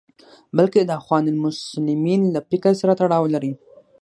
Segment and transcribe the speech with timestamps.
[0.57, 3.53] بلکې د اخوان المسلمین له فکر سره تړاو لري.